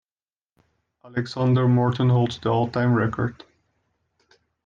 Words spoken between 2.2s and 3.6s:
the all-time record.